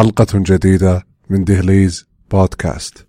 حلقة 0.00 0.26
جديدة 0.34 1.02
من 1.30 1.44
دهليز 1.44 2.04
بودكاست. 2.30 3.06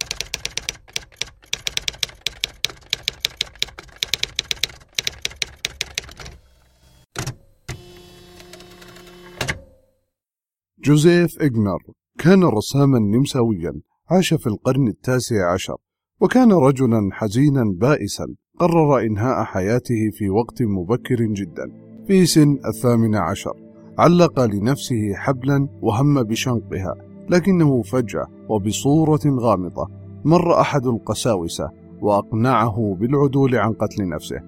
جوزيف 10.83 11.41
إغنر 11.41 11.79
كان 12.19 12.43
رساما 12.43 12.99
نمساويا 12.99 13.73
عاش 14.09 14.33
في 14.33 14.47
القرن 14.47 14.87
التاسع 14.87 15.53
عشر 15.53 15.77
وكان 16.21 16.51
رجلا 16.51 17.09
حزينا 17.11 17.63
بائسا 17.75 18.25
قرر 18.59 18.99
إنهاء 18.99 19.43
حياته 19.43 20.09
في 20.13 20.29
وقت 20.29 20.61
مبكر 20.61 21.21
جدا 21.21 21.67
في 22.07 22.25
سن 22.25 22.59
الثامن 22.65 23.15
عشر 23.15 23.70
علق 23.99 24.39
لنفسه 24.39 25.13
حبلا 25.13 25.67
وهم 25.81 26.23
بشنقها 26.23 26.95
لكنه 27.29 27.81
فجأة 27.81 28.27
وبصورة 28.49 29.19
غامضة 29.25 29.87
مر 30.25 30.61
أحد 30.61 30.85
القساوسة 30.85 31.69
وأقنعه 32.01 32.97
بالعدول 32.99 33.55
عن 33.55 33.73
قتل 33.73 34.09
نفسه. 34.09 34.39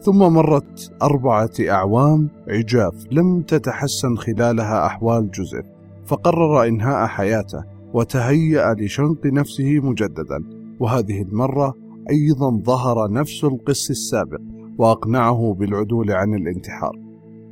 ثم 0.00 0.18
مرت 0.18 0.92
أربعة 1.02 1.50
أعوام 1.60 2.28
عجاف 2.48 3.06
لم 3.10 3.42
تتحسن 3.42 4.16
خلالها 4.16 4.86
أحوال 4.86 5.30
جوزيف 5.30 5.64
فقرر 6.06 6.66
إنهاء 6.66 7.06
حياته 7.06 7.64
وتهيأ 7.94 8.74
لشنق 8.74 9.26
نفسه 9.26 9.80
مجددا. 9.80 10.44
وهذه 10.80 11.22
المرة 11.22 11.74
أيضا 12.10 12.62
ظهر 12.64 13.12
نفس 13.12 13.44
القس 13.44 13.90
السابق 13.90 14.40
وأقنعه 14.78 15.54
بالعدول 15.58 16.10
عن 16.10 16.34
الانتحار. 16.34 17.03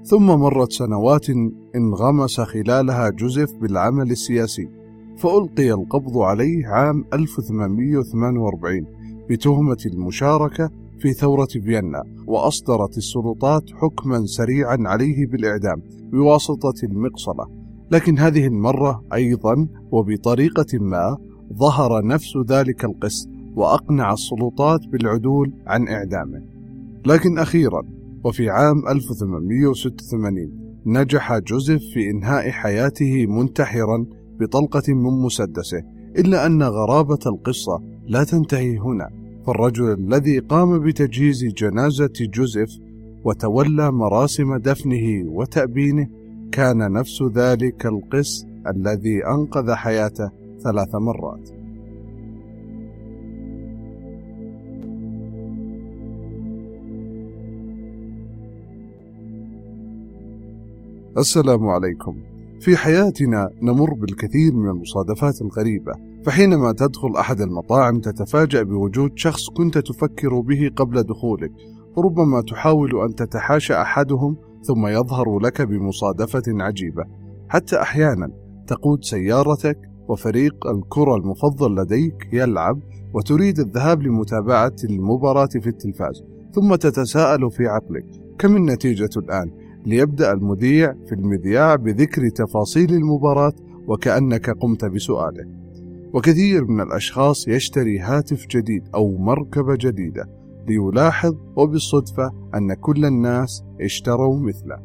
ثم 0.05 0.27
مرت 0.27 0.73
سنوات 0.73 1.27
انغمس 1.77 2.41
خلالها 2.41 3.11
جوزيف 3.11 3.51
بالعمل 3.61 4.11
السياسي 4.11 4.69
فألقي 5.19 5.73
القبض 5.73 6.19
عليه 6.19 6.67
عام 6.67 7.05
1848 7.13 8.87
بتهمة 9.31 9.77
المشاركة 9.87 10.71
في 10.99 11.13
ثورة 11.13 11.47
فيينا 11.47 12.03
وأصدرت 12.27 12.97
السلطات 12.97 13.63
حكما 13.75 14.27
سريعا 14.27 14.77
عليه 14.81 15.27
بالإعدام 15.27 15.83
بواسطة 16.13 16.75
المقصلة. 16.85 17.47
لكن 17.91 18.19
هذه 18.19 18.47
المرة 18.47 19.05
أيضا 19.15 19.67
وبطريقة 19.91 20.79
ما 20.79 21.19
ظهر 21.53 22.07
نفس 22.07 22.37
ذلك 22.37 22.85
القس 22.85 23.29
وأقنع 23.57 24.13
السلطات 24.13 24.87
بالعدول 24.87 25.53
عن 25.67 25.89
إعدامه. 25.89 26.43
لكن 27.07 27.39
أخيرا 27.39 27.83
وفي 28.25 28.51
عام 28.51 28.89
1886 28.89 30.63
نجح 30.87 31.39
جوزيف 31.39 31.83
في 31.95 32.11
إنهاء 32.11 32.51
حياته 32.51 33.27
منتحرا 33.27 34.07
بطلقة 34.41 34.95
من 34.95 35.23
مسدسه 35.23 35.83
إلا 36.19 36.47
أن 36.47 36.63
غرابة 36.63 37.19
القصة 37.27 37.83
لا 38.07 38.25
تنتهي 38.25 38.79
هنا. 38.79 39.11
فالرجل 39.47 39.93
الذي 39.93 40.39
قام 40.39 40.79
بتجهيز 40.79 41.45
جنازة 41.45 42.13
جوزيف 42.21 42.71
وتولى 43.25 43.93
مراسم 43.93 44.57
دفنه 44.57 45.25
وتأبينه 45.27 46.09
كان 46.53 46.93
نفس 46.93 47.23
ذلك 47.23 47.87
القس 47.87 48.47
الذي 48.67 49.27
أنقذ 49.27 49.73
حياته 49.73 50.31
ثلاث 50.65 50.95
مرات. 50.95 51.62
السلام 61.19 61.69
عليكم. 61.69 62.17
في 62.61 62.77
حياتنا 62.77 63.51
نمر 63.63 63.95
بالكثير 63.95 64.55
من 64.55 64.71
المصادفات 64.71 65.43
الغريبة 65.43 65.93
فحينما 66.25 66.73
تدخل 66.73 67.17
أحد 67.19 67.41
المطاعم 67.41 68.01
تتفاجأ 68.01 68.63
بوجود 68.63 69.11
شخص 69.17 69.51
كنت 69.57 69.79
تفكر 69.79 70.41
به 70.41 70.71
قبل 70.77 71.03
دخولك 71.03 71.51
وربما 71.97 72.41
تحاول 72.41 73.01
أن 73.01 73.15
تتحاشى 73.15 73.75
أحدهم 73.75 74.37
ثم 74.63 74.87
يظهر 74.87 75.39
لك 75.39 75.63
بمصادفة 75.63 76.43
عجيبة. 76.49 77.05
حتى 77.49 77.83
أحيانا 77.83 78.29
تقود 78.67 79.05
سيارتك 79.05 79.79
وفريق 80.09 80.67
الكرة 80.67 81.17
المفضل 81.17 81.75
لديك 81.75 82.29
يلعب 82.33 82.81
وتريد 83.15 83.59
الذهاب 83.59 84.03
لمتابعة 84.03 84.77
المباراة 84.91 85.49
في 85.61 85.67
التلفاز 85.67 86.23
ثم 86.55 86.75
تتساءل 86.75 87.51
في 87.51 87.67
عقلك 87.67 88.07
كم 88.39 88.57
النتيجة 88.57 89.11
الآن؟ 89.17 89.62
ليبدأ 89.87 90.33
المذيع 90.33 90.95
في 91.07 91.15
المذياع 91.15 91.77
بذكر 91.77 92.29
تفاصيل 92.29 92.95
المباراة 92.95 93.53
وكأنك 93.87 94.51
قمت 94.51 94.85
بسؤاله. 94.85 95.47
وكثير 96.15 96.65
من 96.65 96.81
الأشخاص 96.81 97.49
يشتري 97.49 97.99
هاتف 97.99 98.47
جديد 98.47 98.83
أو 98.95 99.19
مركبة 99.19 99.77
جديدة 99.81 100.29
ليلاحظ 100.69 101.35
وبالصدفة 101.57 102.31
أن 102.55 102.75
كل 102.75 103.05
الناس 103.05 103.65
اشتروا 103.81 104.39
مثله. 104.39 104.79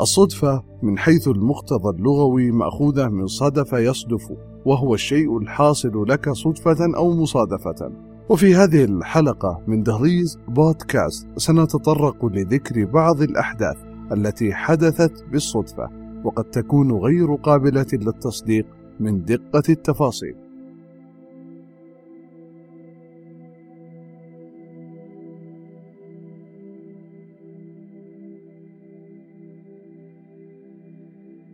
الصدفة 0.00 0.62
من 0.82 0.98
حيث 0.98 1.28
المقتضى 1.28 1.96
اللغوي 1.98 2.50
مأخوذة 2.50 3.08
من 3.08 3.26
صدف 3.26 3.72
يصدف 3.72 4.32
وهو 4.66 4.94
الشيء 4.94 5.38
الحاصل 5.38 6.04
لك 6.08 6.30
صدفة 6.30 6.96
أو 6.96 7.10
مصادفة. 7.10 7.92
وفي 8.28 8.54
هذه 8.54 8.84
الحلقة 8.84 9.60
من 9.66 9.82
دهليز 9.82 10.38
بودكاست 10.48 11.26
سنتطرق 11.36 12.26
لذكر 12.26 12.84
بعض 12.84 13.22
الأحداث 13.22 13.91
التي 14.12 14.54
حدثت 14.54 15.24
بالصدفة 15.32 15.88
وقد 16.24 16.44
تكون 16.44 16.92
غير 16.92 17.34
قابلة 17.34 17.86
للتصديق 17.92 18.66
من 19.00 19.24
دقة 19.24 19.62
التفاصيل. 19.68 20.34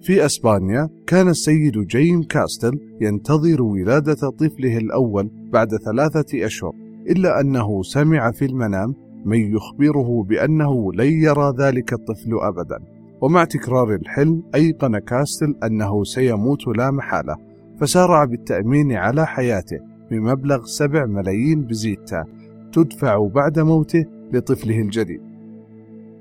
في 0.03 0.27
أسبانيا 0.27 0.89
كان 1.07 1.29
السيد 1.29 1.79
جيم 1.79 2.23
كاستل 2.23 2.81
ينتظر 3.01 3.63
ولادة 3.63 4.31
طفله 4.31 4.77
الأول 4.79 5.31
بعد 5.53 5.77
ثلاثة 5.77 6.47
أشهر 6.47 6.73
إلا 7.11 7.41
أنه 7.41 7.83
سمع 7.83 8.31
في 8.31 8.45
المنام 8.45 8.95
من 9.25 9.57
يخبره 9.57 10.23
بأنه 10.23 10.93
لن 10.93 11.23
يرى 11.23 11.55
ذلك 11.59 11.93
الطفل 11.93 12.39
أبدا. 12.41 12.79
ومع 13.21 13.45
تكرار 13.45 13.95
الحلم 13.95 14.43
أيقن 14.55 14.99
كاستل 14.99 15.55
أنه 15.65 16.05
سيموت 16.05 16.67
لا 16.67 16.91
محالة 16.91 17.37
فسارع 17.81 18.25
بالتأمين 18.25 18.93
على 18.93 19.27
حياته 19.27 19.79
بمبلغ 20.11 20.65
سبع 20.65 21.07
ملايين 21.07 21.63
بزيتا 21.63 22.25
تدفع 22.73 23.27
بعد 23.27 23.59
موته 23.59 24.05
لطفله 24.33 24.81
الجديد. 24.81 25.21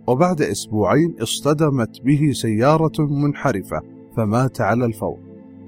وبعد 0.07 0.41
أسبوعين 0.41 1.15
اصطدمت 1.21 2.01
به 2.01 2.31
سيارة 2.31 3.05
منحرفة 3.05 3.81
فمات 4.17 4.61
على 4.61 4.85
الفور. 4.85 5.17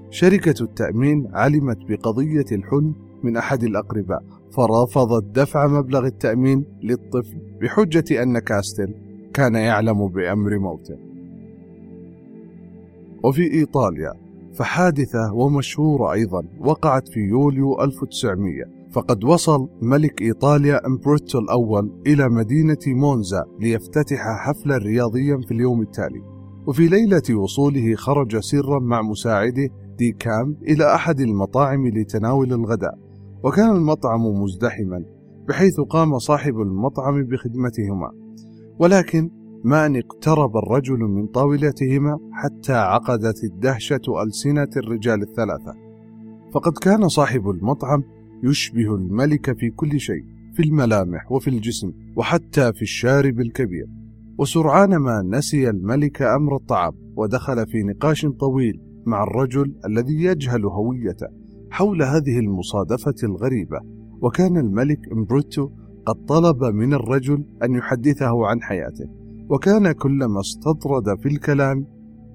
شركة 0.09 0.63
التأمين 0.63 1.27
علمت 1.33 1.77
بقضية 1.89 2.45
الحلم 2.51 2.93
من 3.23 3.37
أحد 3.37 3.63
الأقرباء 3.63 4.23
فرفضت 4.51 5.23
دفع 5.35 5.67
مبلغ 5.67 6.05
التأمين 6.05 6.65
للطفل 6.83 7.37
بحجة 7.61 8.23
أن 8.23 8.39
كاستل 8.39 8.93
كان 9.33 9.55
يعلم 9.55 10.07
بأمر 10.07 10.59
موته. 10.59 10.97
وفي 13.23 13.53
إيطاليا 13.53 14.13
فحادثة 14.53 15.33
ومشهورة 15.33 16.13
أيضا 16.13 16.43
وقعت 16.59 17.07
في 17.07 17.19
يوليو 17.19 17.81
1900 17.81 18.63
فقد 18.91 19.23
وصل 19.23 19.69
ملك 19.81 20.21
إيطاليا 20.21 20.87
أومبرتو 20.87 21.39
الأول 21.39 21.91
إلى 22.07 22.29
مدينة 22.29 22.77
مونزا 22.87 23.45
ليفتتح 23.59 24.19
حفلا 24.47 24.77
رياضيا 24.77 25.37
في 25.47 25.51
اليوم 25.53 25.81
التالي. 25.81 26.21
وفي 26.67 26.87
ليلة 26.87 27.35
وصوله 27.35 27.95
خرج 27.95 28.39
سرا 28.39 28.79
مع 28.79 29.01
مساعده 29.01 29.69
دي 29.97 30.11
كام 30.11 30.55
إلى 30.67 30.95
أحد 30.95 31.19
المطاعم 31.19 31.87
لتناول 31.87 32.53
الغداء. 32.53 33.08
وكان 33.43 33.75
المطعم 33.75 34.21
مزدحما 34.21 35.05
بحيث 35.47 35.79
قام 35.89 36.19
صاحب 36.19 36.61
المطعم 36.61 37.23
بخدمتهما. 37.23 38.11
ولكن 38.79 39.29
ما 39.63 39.85
أن 39.85 39.95
اقترب 39.95 40.57
الرجل 40.57 40.97
من 40.99 41.27
طاولتهما 41.27 42.19
حتى 42.31 42.73
عقدت 42.73 43.43
الدهشة 43.43 44.23
ألسنة 44.23 44.69
الرجال 44.77 45.21
الثلاثة. 45.21 45.73
فقد 46.53 46.73
كان 46.81 47.07
صاحب 47.07 47.49
المطعم 47.49 48.03
يشبه 48.43 48.95
الملك 48.95 49.59
في 49.59 49.69
كل 49.69 49.99
شيء 49.99 50.25
في 50.53 50.63
الملامح 50.63 51.31
وفي 51.31 51.49
الجسم 51.49 51.91
وحتى 52.15 52.73
في 52.73 52.81
الشارب 52.81 53.39
الكبير. 53.39 53.85
وسرعان 54.37 54.95
ما 54.95 55.21
نسي 55.21 55.69
الملك 55.69 56.21
أمر 56.21 56.55
الطعام 56.55 56.93
ودخل 57.15 57.67
في 57.67 57.83
نقاش 57.83 58.25
طويل 58.25 58.81
مع 59.05 59.23
الرجل 59.23 59.75
الذي 59.85 60.23
يجهل 60.23 60.65
هويته. 60.65 61.27
حول 61.69 62.03
هذه 62.03 62.39
المصادفة 62.39 63.15
الغريبة 63.23 63.79
وكان 64.21 64.57
الملك 64.57 64.99
أومبرتو 65.11 65.69
قد 66.05 66.25
طلب 66.25 66.63
من 66.63 66.93
الرجل 66.93 67.45
أن 67.63 67.75
يحدثه 67.75 68.47
عن 68.47 68.61
حياته 68.61 69.05
وكان 69.49 69.91
كلما 69.91 70.39
استطرد 70.39 71.19
في 71.19 71.25
الكلام 71.29 71.85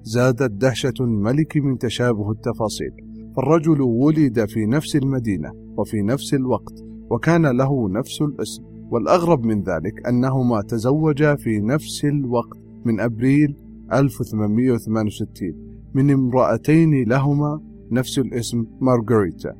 زادت 0.03 0.51
دهشة 0.51 0.93
الملك 1.01 1.57
من 1.57 1.77
تشابه 1.77 2.31
التفاصيل 2.31 2.91
فالرجل 3.35 3.81
ولد 3.81 4.45
في 4.45 4.65
نفس 4.65 4.95
المدينة 4.95 5.51
وفي 5.77 6.01
نفس 6.01 6.33
الوقت 6.33 6.73
وكان 7.09 7.57
له 7.57 7.89
نفس 7.89 8.21
الاسم 8.21 8.63
والأغرب 8.91 9.45
من 9.45 9.63
ذلك 9.63 10.07
أنهما 10.07 10.61
تزوجا 10.61 11.35
في 11.35 11.59
نفس 11.59 12.05
الوقت 12.05 12.57
من 12.85 12.99
أبريل 12.99 13.55
1868 13.93 15.65
من 15.93 16.11
امرأتين 16.11 17.09
لهما 17.09 17.61
نفس 17.91 18.19
الاسم 18.19 18.65
مارغريتا. 18.81 19.55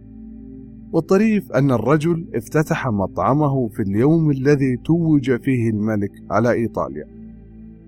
والطريف 0.91 1.51
أن 1.51 1.71
الرجل 1.71 2.25
افتتح 2.35 2.87
مطعمه 2.87 3.67
في 3.67 3.81
اليوم 3.81 4.31
الذي 4.31 4.77
توج 4.85 5.41
فيه 5.41 5.69
الملك 5.69 6.11
على 6.31 6.51
إيطاليا. 6.51 7.05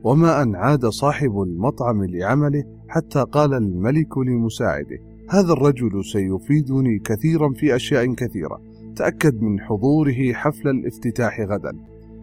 وما 0.04 0.42
أن 0.42 0.56
عاد 0.56 0.86
صاحب 0.86 1.42
المطعم 1.42 2.04
لعمله 2.04 2.64
حتى 2.88 3.26
قال 3.32 3.54
الملك 3.54 4.18
لمساعده 4.18 5.00
هذا 5.30 5.54
الرجل 5.54 6.06
سيفيدني 6.06 7.00
كثيرا 7.00 7.54
في 7.54 7.76
أشياء 7.76 8.14
كثيرة. 8.14 8.62
تأكد 8.96 9.42
من 9.42 9.60
حضوره 9.60 10.34
حفل 10.34 10.70
الافتتاح 10.70 11.42
غدا. 11.42 11.74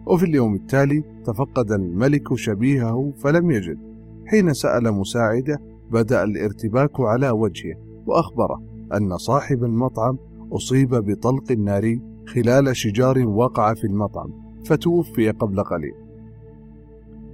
وفي 0.05 0.25
اليوم 0.25 0.55
التالي 0.55 1.03
تفقد 1.25 1.71
الملك 1.71 2.35
شبيهه 2.35 3.13
فلم 3.23 3.51
يجد. 3.51 3.77
حين 4.25 4.53
سأل 4.53 4.91
مساعده 4.91 5.59
بدأ 5.91 6.23
الارتباك 6.23 6.99
على 6.99 7.29
وجهه. 7.29 7.84
وأخبره 8.05 8.61
أن 8.93 9.17
صاحب 9.17 9.63
المطعم 9.63 10.17
أصيب 10.51 10.89
بطلق 10.95 11.51
ناري 11.51 12.01
خلال 12.27 12.77
شجار 12.77 13.27
وقع 13.27 13.73
في 13.73 13.87
المطعم 13.87 14.33
فتوفي 14.65 15.31
قبل 15.31 15.63
قليل. 15.63 15.93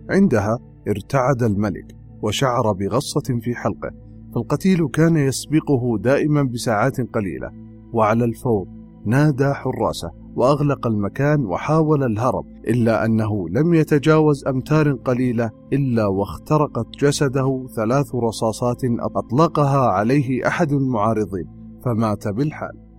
عندها 0.10 0.60
ارتعد 0.88 1.44
الملك 1.44 1.96
وشعر 2.22 2.72
بغصة 2.72 3.40
في 3.42 3.56
حلقه 3.56 3.92
فالقتيل 4.36 4.88
كان 4.88 5.18
يسبقه 5.18 5.98
دائما 5.98 6.44
بساعات 6.44 7.02
قليلة 7.02 7.52
وعلى 7.94 8.26
الفور 8.26 8.68
نادى 9.06 9.54
حراسه 9.54 10.21
وأغلق 10.36 10.88
المكان 10.88 11.46
وحاول 11.46 12.04
الهرب 12.04 12.46
إلا 12.68 13.06
أنه 13.06 13.50
لم 13.50 13.74
يتجاوز 13.74 14.48
أمتار 14.48 14.92
قليلة 14.94 15.50
إلا 15.74 16.08
واخترقت 16.08 16.88
جسده 17.00 17.68
ثلاث 17.76 18.16
رصاصات 18.16 18.82
أطلقها 19.16 19.80
عليه 19.80 20.48
أحد 20.48 20.72
المعارضين 20.72 21.46
فمات 21.86 22.28
بالحال. 22.28 22.92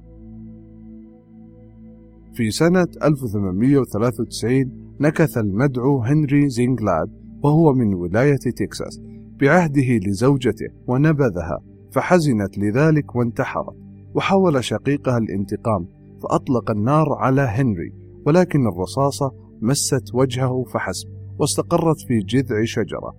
في 2.35 2.51
سنة 2.51 2.89
1893 3.03 4.97
نكث 5.01 5.39
المدعو 5.39 6.03
هنري 6.03 6.49
زينغلاد 6.49 7.11
وهو 7.43 7.73
من 7.73 7.95
ولاية 7.95 8.37
تكساس 8.37 9.01
بعهده 9.41 9.99
لزوجته 10.07 10.69
ونبذها 10.87 11.59
فحزنت 11.93 12.59
لذلك 12.59 13.17
وانتحرت 13.17 13.77
وحاول 14.15 14.65
شقيقها 14.65 15.19
الانتقام 15.19 15.87
فأطلق 16.23 16.71
النار 16.71 17.13
على 17.13 17.43
هنري 17.43 17.93
ولكن 18.27 18.67
الرصاصة 18.67 19.33
مست 19.63 20.15
وجهه 20.15 20.65
فحسب 20.73 21.09
واستقرت 21.39 22.01
في 22.01 22.19
جذع 22.19 22.65
شجرة. 22.65 23.15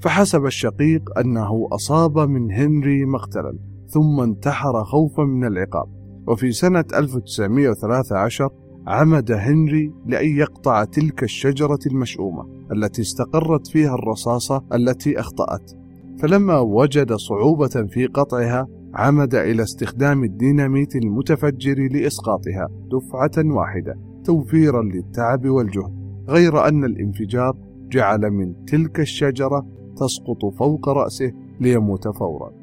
فحسب 0.00 0.44
الشقيق 0.46 1.18
أنه 1.18 1.68
أصاب 1.72 2.18
من 2.18 2.52
هنري 2.52 3.04
مقتلا 3.04 3.58
ثم 3.88 4.20
انتحر 4.20 4.84
خوفا 4.84 5.22
من 5.22 5.46
العقاب. 5.46 5.88
وفي 6.28 6.52
سنة 6.52 6.84
1913 6.94 8.50
عمد 8.86 9.32
هنري 9.32 9.92
لأن 10.06 10.36
يقطع 10.36 10.84
تلك 10.84 11.22
الشجرة 11.22 11.78
المشؤومة 11.86 12.46
التي 12.72 13.02
استقرت 13.02 13.66
فيها 13.66 13.94
الرصاصة 13.94 14.64
التي 14.74 15.20
أخطأت. 15.20 15.72
فلما 16.18 16.58
وجد 16.58 17.12
صعوبة 17.12 17.86
في 17.88 18.06
قطعها 18.06 18.68
عمد 18.94 19.34
إلى 19.34 19.62
استخدام 19.62 20.24
الديناميت 20.24 20.96
المتفجر 20.96 21.88
لإسقاطها 21.92 22.68
دفعة 22.92 23.54
واحدة 23.54 23.94
توفيرا 24.24 24.82
للتعب 24.82 25.48
والجهد 25.48 26.24
غير 26.28 26.68
أن 26.68 26.84
الانفجار 26.84 27.56
جعل 27.92 28.30
من 28.30 28.64
تلك 28.64 29.00
الشجرة 29.00 29.66
تسقط 29.96 30.54
فوق 30.58 30.88
رأسه 30.88 31.32
ليموت 31.60 32.08
فورا. 32.08 32.57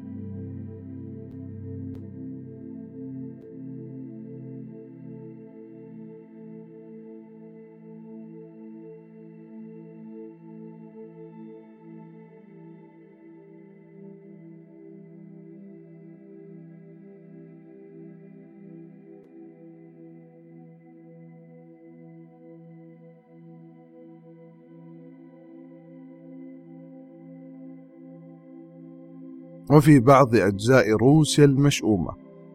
وفي 29.70 30.00
بعض 30.00 30.34
أجزاء 30.34 30.92
روسيا 30.92 31.44
المشؤومة. 31.44 32.10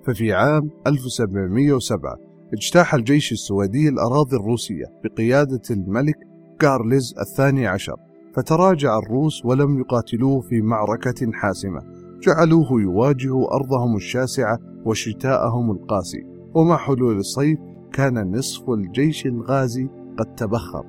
ففي 0.05 0.33
عام 0.33 0.69
1707 0.87 2.17
اجتاح 2.53 2.93
الجيش 2.93 3.31
السويدي 3.31 3.89
الأراضي 3.89 4.35
الروسية 4.35 4.85
بقيادة 5.03 5.61
الملك 5.71 6.15
كارلز 6.59 7.13
الثاني 7.19 7.67
عشر. 7.67 7.95
فتراجع 8.35 8.97
الروس 8.97 9.45
ولم 9.45 9.79
يقاتلوه 9.79 10.41
في 10.41 10.61
معركة 10.61 11.31
حاسمة. 11.33 11.81
جعلوه 12.21 12.81
يواجه 12.81 13.51
أرضهم 13.51 13.95
الشاسعة 13.95 14.59
وشتاءهم 14.85 15.71
القاسي. 15.71 16.23
ومع 16.55 16.77
حلول 16.77 17.17
الصيف 17.17 17.59
كان 17.93 18.31
نصف 18.31 18.69
الجيش 18.69 19.25
الغازي 19.25 19.87
قد 20.17 20.35
تبخر. 20.35 20.85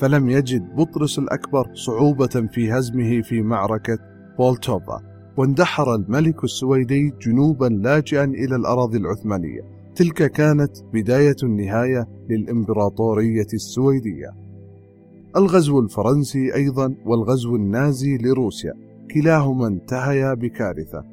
فلم 0.00 0.28
يجد 0.28 0.74
بطرس 0.74 1.18
الأكبر 1.18 1.74
صعوبة 1.74 2.48
في 2.52 2.72
هزمه 2.72 3.22
في 3.22 3.42
معركة 3.42 3.98
بولتوفا. 4.38 5.15
واندحر 5.36 5.94
الملك 5.94 6.44
السويدي 6.44 7.12
جنوبا 7.22 7.64
لاجئا 7.66 8.24
إلى 8.24 8.56
الأراضي 8.56 8.98
العثمانية. 8.98 9.60
تلك 9.94 10.32
كانت 10.32 10.72
بداية 10.92 11.36
النهاية 11.42 12.08
للإمبراطورية 12.30 13.46
السويدية. 13.54 14.30
الغزو 15.36 15.80
الفرنسي 15.80 16.54
أيضا 16.54 16.94
والغزو 17.06 17.56
النازي 17.56 18.16
لروسيا. 18.16 18.72
كلاهما 19.14 19.66
انتهيا 19.66 20.34
بكارثة. 20.34 21.04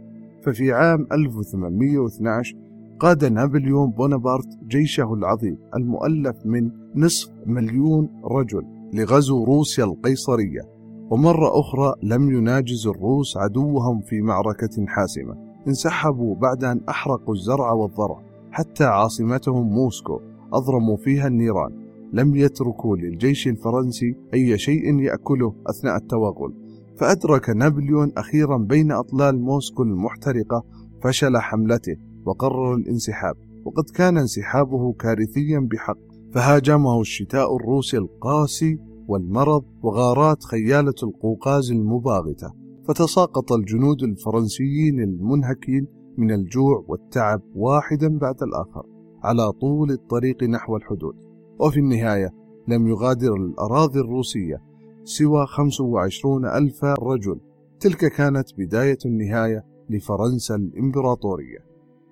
ففي 0.44 0.72
عام 0.72 1.08
1812 1.12 2.56
قاد 3.00 3.26
نابليون 3.26 3.92
بونابرت 3.92 4.48
جيشه 4.68 5.14
العظيم 5.14 5.58
المؤلف 5.76 6.36
من 6.46 6.72
نصف 6.96 7.30
مليون 7.46 8.10
رجل 8.26 8.64
لغزو 8.94 9.44
روسيا 9.44 9.84
القيصرية. 9.84 10.73
ومرة 11.14 11.60
أخرى 11.60 11.94
لم 12.04 12.32
يناجز 12.32 12.88
الروس 12.88 13.38
عدوهم 13.38 14.02
في 14.02 14.22
معركة 14.22 14.86
حاسمة. 14.88 15.36
انسحبوا 15.68 16.36
بعد 16.36 16.64
أن 16.64 16.82
أحرقوا 16.90 17.34
الزرع 17.34 17.72
والضرع 17.72 18.24
حتى 18.52 18.84
عاصمتهم 18.84 19.68
موسكو 19.70 20.20
أضرموا 20.54 20.98
فيها 20.98 21.28
النيران. 21.28 21.72
لم 22.14 22.36
يتركوا 22.36 22.98
للجيش 22.98 23.48
الفرنسي 23.48 24.16
أي 24.34 24.58
شيء 24.58 25.00
يأكله 25.00 25.56
أثناء 25.68 25.96
التوغل. 25.96 26.54
فأدرك 26.98 27.50
نابليون 27.50 28.12
أخيرا 28.18 28.58
بين 28.58 28.92
أطلال 28.92 29.42
موسكو 29.42 29.84
المحترقة 29.84 30.64
فشل 31.04 31.38
حملته 31.38 31.96
وقرر 32.26 32.76
الانسحاب. 32.76 33.36
وقد 33.66 33.90
كان 33.96 34.18
انسحابه 34.18 34.94
كارثيا 34.94 35.60
بحق. 35.72 35.98
فهاجمه 36.34 37.02
الشتاء 37.02 37.56
الروسي 37.56 37.98
القاسي 37.98 38.93
والمرض 39.08 39.64
وغارات 39.84 40.44
خيالة 40.44 40.94
القوقاز 41.04 41.72
المباغتة 41.72 42.54
فتساقط 42.88 43.52
الجنود 43.52 44.04
الفرنسيين 44.04 45.00
المنهكين 45.00 45.88
من 46.18 46.32
الجوع 46.32 46.86
والتعب 46.88 47.42
واحدا 47.56 48.18
بعد 48.18 48.44
الآخر 48.44 48.84
على 49.24 49.52
طول 49.52 49.92
الطريق 49.92 50.44
نحو 50.44 50.76
الحدود. 50.76 51.16
وفي 51.60 51.80
النهاية 51.80 52.34
لم 52.68 52.88
يغادر 52.88 53.36
الأراضي 53.36 54.00
الروسية 54.00 54.62
سوى 55.04 55.46
25 55.46 56.46
ألف 56.46 56.84
رجل. 56.84 57.40
تلك 57.80 58.06
كانت 58.06 58.48
بداية 58.58 58.98
النهاية 59.06 59.66
لفرنسا 59.90 60.56
الإمبراطورية. 60.56 61.60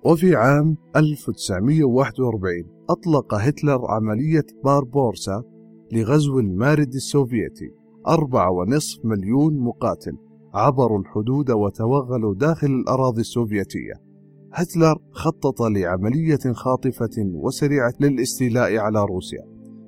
وفي 0.04 0.36
عام 0.36 0.76
1941 0.96 2.64
أطلق 2.90 3.34
هتلر 3.34 3.90
عملية 3.90 4.46
باربورسا 4.64 5.42
لغزو 5.92 6.38
المارد 6.38 6.94
السوفيتي 6.94 7.70
أربعة 8.08 8.50
ونصف 8.50 9.04
مليون 9.04 9.58
مقاتل 9.58 10.16
عبروا 10.54 10.98
الحدود 10.98 11.50
وتوغلوا 11.50 12.34
داخل 12.34 12.66
الأراضي 12.66 13.20
السوفيتية. 13.20 13.92
هتلر 14.52 14.98
خطط 15.10 15.62
لعملية 15.62 16.52
خاطفة 16.52 17.10
وسريعة 17.18 17.92
للاستيلاء 18.00 18.76
على 18.76 19.04
روسيا 19.04 19.44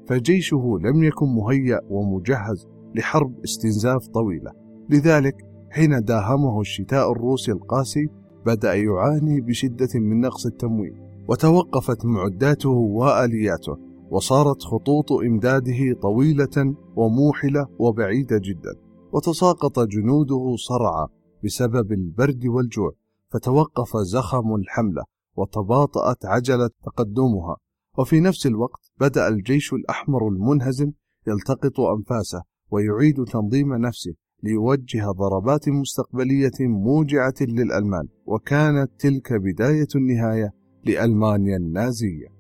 فجيشه 0.09 0.79
لم 0.85 1.05
يكن 1.05 1.27
مهيأ 1.27 1.81
ومجهز 1.89 2.67
لحرب 2.95 3.41
استنزاف 3.45 4.07
طويلة. 4.07 4.51
لذلك 4.91 5.35
حين 5.71 6.01
داهمه 6.01 6.61
الشتاء 6.61 7.13
الروسي 7.13 7.53
القاسي 7.53 8.07
بدأ 8.47 8.75
يعاني 8.75 9.41
بشدة 9.41 9.89
من 9.95 10.21
نقص 10.21 10.47
التموين 10.47 10.95
وتوقفت 11.29 12.07
معداته 12.07 12.71
وآلياته. 12.71 13.94
وصارت 14.11 14.63
خطوط 14.63 15.13
إمداده 15.13 16.01
طويلة 16.03 16.75
وموحلة 16.97 17.67
وبعيدة 17.79 18.39
جدا 18.39 18.75
وتساقط 19.13 19.81
جنوده 19.81 20.57
صرعى 20.57 21.07
بسبب 21.45 21.93
البرد 21.93 22.47
والجوع 22.47 22.93
فتوقف 23.33 23.97
زخم 23.97 24.55
الحملة 24.55 25.05
وتباطأت 25.37 26.27
عجلة 26.27 26.71
تقدمها. 26.85 27.57
وفي 27.99 28.21
نفس 28.21 28.47
الوقت 28.47 28.93
بدأ 29.01 29.29
الجيش 29.29 29.73
الأحمر 29.73 30.29
المنهزم 30.29 30.93
يلتقط 31.27 31.81
أنفاسه 31.81 32.43
ويعيد 32.71 33.25
تنظيم 33.25 33.75
نفسه 33.75 34.15
ليوجه 34.43 35.11
ضربات 35.11 35.69
مستقبلية 35.69 36.51
موجعة 36.61 37.35
للألمان 37.41 38.09
وكانت 38.27 38.91
تلك 38.99 39.33
بداية 39.33 39.89
النهاية 39.97 40.53
لألمانيا 40.85 41.57
النازية. 41.57 42.34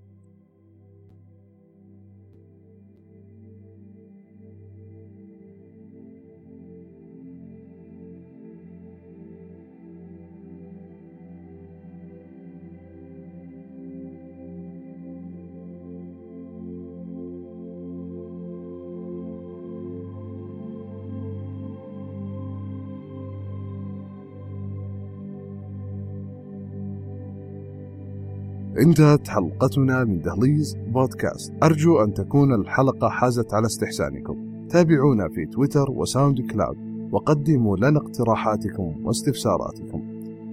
انتهت 28.79 29.29
حلقتنا 29.29 30.05
من 30.05 30.21
دهليز 30.21 30.77
بودكاست. 30.87 31.53
أرجو 31.63 32.05
أن 32.05 32.15
تكون 32.15 32.55
الحلقة 32.55 33.09
حازت 33.09 33.55
على 33.55 33.67
استحسانكم. 33.67 34.67
تابعونا 34.69 35.29
في 35.29 35.47
تويتر 35.47 35.91
و 35.91 36.41
SoundCloud. 36.41 36.77
وقدموا 37.13 37.77
لنا 37.77 37.99
اقتراحاتكم 37.99 38.95
واستفساراتكم. 39.05 40.03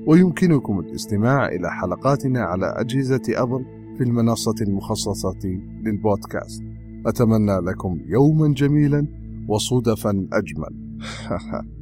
ويمكنكم 0.08 0.80
الاستماع 0.80 1.48
إلى 1.48 1.72
حلقاتنا 1.72 2.42
على 2.42 2.66
أجهزة 2.66 3.22
أبل 3.30 3.66
في 3.98 4.04
المنصة 4.04 4.56
المخصصة 4.62 5.60
للبودكاست. 5.84 6.64
أتمنى 7.06 7.60
لكم 7.60 8.00
يوما 8.06 8.54
جميلا 8.54 9.08
وصدفا 9.48 10.28
أجمل. 10.34 11.02